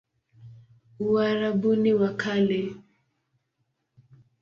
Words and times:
Uarabuni 1.09 1.91
wa 1.99 2.09
Kale 2.21 2.59